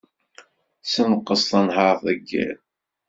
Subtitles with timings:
[0.91, 2.59] Senqes tanhart deg yiḍ.